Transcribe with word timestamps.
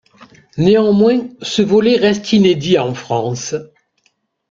Néanmoins, 0.57 1.27
ce 1.43 1.61
volet 1.61 1.95
reste 1.97 2.33
inédit 2.33 2.79
en 2.79 2.95
France. 2.95 3.53